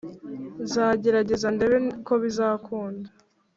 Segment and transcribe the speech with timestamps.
[0.63, 3.09] nzagerageza ndebe ko bizakunda”